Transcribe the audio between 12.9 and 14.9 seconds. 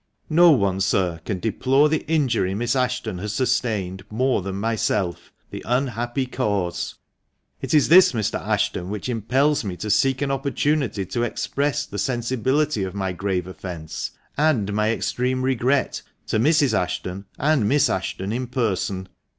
my grave offence, and my